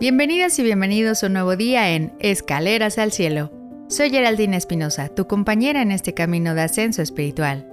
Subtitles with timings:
[0.00, 3.52] Bienvenidas y bienvenidos a un nuevo día en Escaleras al Cielo.
[3.90, 7.68] Soy Geraldine Espinosa, tu compañera en este camino de ascenso espiritual.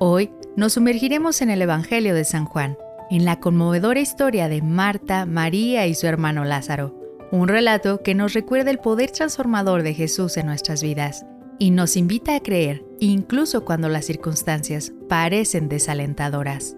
[0.00, 2.76] Hoy nos sumergiremos en el Evangelio de San Juan,
[3.08, 6.92] en la conmovedora historia de Marta, María y su hermano Lázaro,
[7.30, 11.24] un relato que nos recuerda el poder transformador de Jesús en nuestras vidas
[11.60, 16.74] y nos invita a creer, incluso cuando las circunstancias parecen desalentadoras.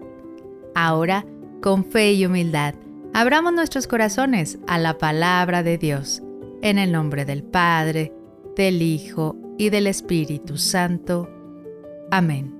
[0.75, 1.25] Ahora,
[1.63, 2.75] con fe y humildad,
[3.13, 6.21] abramos nuestros corazones a la palabra de Dios,
[6.61, 8.11] en el nombre del Padre,
[8.55, 11.29] del Hijo y del Espíritu Santo.
[12.11, 12.59] Amén.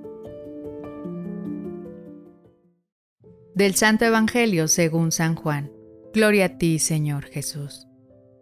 [3.54, 5.70] Del Santo Evangelio según San Juan.
[6.12, 7.86] Gloria a ti, Señor Jesús.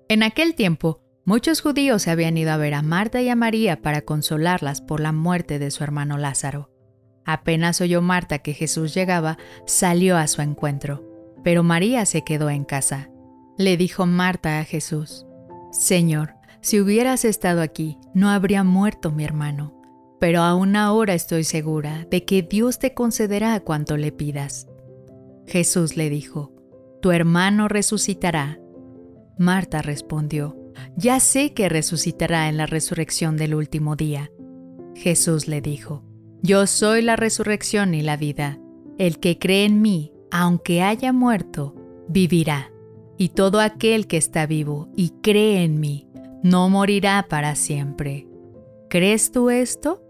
[0.08, 3.80] En aquel tiempo, muchos judíos se habían ido a ver a Marta y a María
[3.80, 6.70] para consolarlas por la muerte de su hermano Lázaro.
[7.24, 11.11] Apenas oyó Marta que Jesús llegaba, salió a su encuentro,
[11.42, 13.10] pero María se quedó en casa.
[13.58, 15.26] Le dijo Marta a Jesús,
[15.70, 19.74] Señor, si hubieras estado aquí, no habría muerto mi hermano,
[20.20, 24.68] pero aún ahora estoy segura de que Dios te concederá cuanto le pidas.
[25.46, 26.52] Jesús le dijo,
[27.00, 28.60] Tu hermano resucitará.
[29.36, 30.56] Marta respondió,
[30.96, 34.30] Ya sé que resucitará en la resurrección del último día.
[34.94, 36.04] Jesús le dijo,
[36.42, 38.60] Yo soy la resurrección y la vida.
[38.98, 41.74] El que cree en mí, aunque haya muerto,
[42.08, 42.72] vivirá.
[43.18, 46.08] Y todo aquel que está vivo y cree en mí,
[46.42, 48.26] no morirá para siempre.
[48.88, 50.02] ¿Crees tú esto?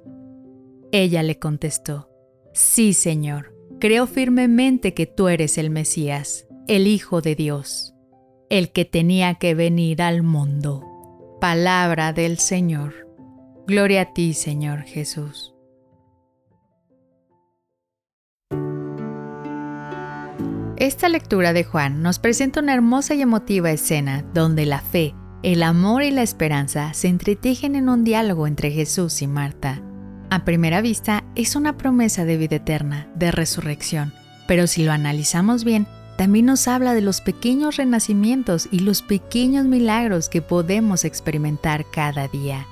[0.92, 2.08] Ella le contestó,
[2.54, 7.92] Sí, Señor, creo firmemente que tú eres el Mesías, el Hijo de Dios,
[8.48, 10.84] el que tenía que venir al mundo.
[11.40, 13.08] Palabra del Señor.
[13.66, 15.51] Gloria a ti, Señor Jesús.
[20.82, 25.62] Esta lectura de Juan nos presenta una hermosa y emotiva escena donde la fe, el
[25.62, 29.80] amor y la esperanza se entretejen en un diálogo entre Jesús y Marta.
[30.28, 34.12] A primera vista es una promesa de vida eterna, de resurrección,
[34.48, 35.86] pero si lo analizamos bien,
[36.18, 42.26] también nos habla de los pequeños renacimientos y los pequeños milagros que podemos experimentar cada
[42.26, 42.66] día.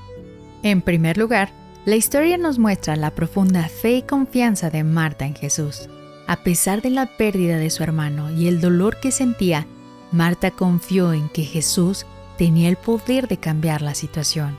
[0.65, 1.53] En primer lugar,
[1.85, 5.89] la historia nos muestra la profunda fe y confianza de Marta en Jesús.
[6.31, 9.67] A pesar de la pérdida de su hermano y el dolor que sentía,
[10.13, 12.07] Marta confió en que Jesús
[12.39, 14.57] tenía el poder de cambiar la situación.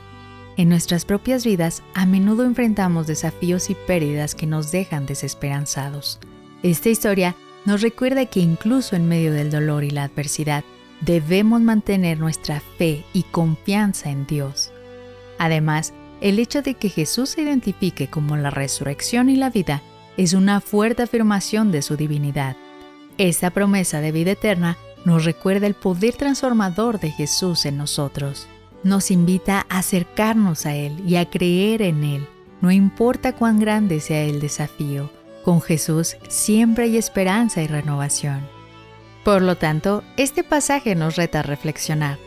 [0.58, 6.20] En nuestras propias vidas a menudo enfrentamos desafíos y pérdidas que nos dejan desesperanzados.
[6.62, 10.64] Esta historia nos recuerda que incluso en medio del dolor y la adversidad,
[11.00, 14.70] debemos mantener nuestra fe y confianza en Dios.
[15.38, 19.80] Además, el hecho de que Jesús se identifique como la resurrección y la vida
[20.16, 22.56] es una fuerte afirmación de su divinidad.
[23.18, 28.46] Esta promesa de vida eterna nos recuerda el poder transformador de Jesús en nosotros.
[28.84, 32.26] Nos invita a acercarnos a Él y a creer en Él,
[32.60, 35.10] no importa cuán grande sea el desafío.
[35.44, 38.46] Con Jesús siempre hay esperanza y renovación.
[39.24, 42.18] Por lo tanto, este pasaje nos reta a reflexionar.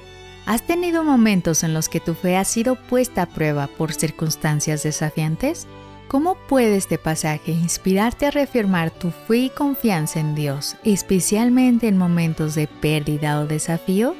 [0.45, 4.83] ¿Has tenido momentos en los que tu fe ha sido puesta a prueba por circunstancias
[4.83, 5.67] desafiantes?
[6.07, 11.97] ¿Cómo puede este pasaje inspirarte a reafirmar tu fe y confianza en Dios, especialmente en
[11.97, 14.15] momentos de pérdida o desafío?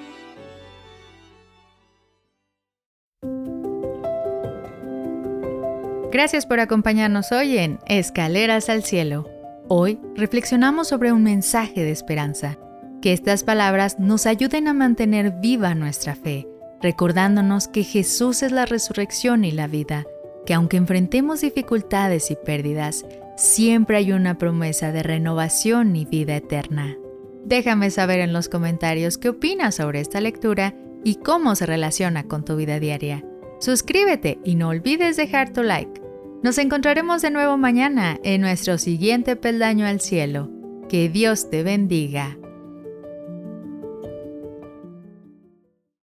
[6.12, 9.30] Gracias por acompañarnos hoy en Escaleras al Cielo.
[9.68, 12.58] Hoy reflexionamos sobre un mensaje de esperanza.
[13.02, 16.48] Que estas palabras nos ayuden a mantener viva nuestra fe,
[16.82, 20.06] recordándonos que Jesús es la resurrección y la vida
[20.46, 23.06] que aunque enfrentemos dificultades y pérdidas,
[23.38, 26.98] siempre hay una promesa de renovación y vida eterna.
[27.44, 32.44] Déjame saber en los comentarios qué opinas sobre esta lectura y cómo se relaciona con
[32.44, 33.24] tu vida diaria.
[33.60, 36.02] Suscríbete y no olvides dejar tu like.
[36.44, 40.50] Nos encontraremos de nuevo mañana en nuestro siguiente peldaño al cielo.
[40.90, 42.38] Que Dios te bendiga.